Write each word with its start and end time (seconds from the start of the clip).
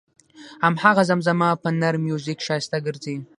هماغه 0.63 1.03
زمزمه 1.09 1.49
په 1.63 1.69
نر 1.79 1.95
میوزیک 2.05 2.39
ښایسته 2.45 2.77
ګرځي. 2.85 3.15